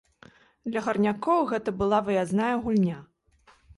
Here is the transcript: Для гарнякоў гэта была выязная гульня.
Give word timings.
Для 0.69 0.81
гарнякоў 0.87 1.41
гэта 1.51 1.69
была 1.81 1.99
выязная 2.07 2.51
гульня. 2.65 2.97